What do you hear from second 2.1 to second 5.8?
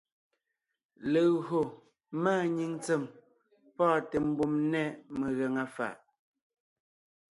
máanyìŋ ntsèm pɔ́ɔnte mbùm nɛ́ megàŋa